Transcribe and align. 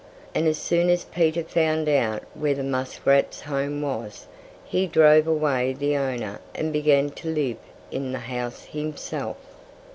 And 0.33 0.47
as 0.47 0.57
soon 0.57 0.89
as 0.89 1.03
Peter 1.03 1.43
found 1.43 1.87
out 1.87 2.23
where 2.33 2.55
the 2.55 2.63
muskrat's 2.63 3.41
home 3.41 3.83
was, 3.83 4.25
he 4.65 4.87
drove 4.87 5.27
away 5.27 5.73
the 5.73 5.95
owner 5.95 6.41
and 6.55 6.73
began 6.73 7.11
to 7.11 7.29
live 7.31 7.57
in 7.91 8.11
the 8.11 8.17
house 8.17 8.63
himself. 8.65 9.37